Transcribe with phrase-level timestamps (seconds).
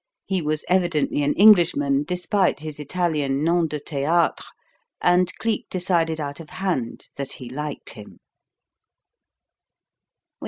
[0.25, 4.43] He was evidently an Englishman, despite his Italian nom de théâtre,
[4.99, 8.19] and Cleek decided out of hand that he liked him.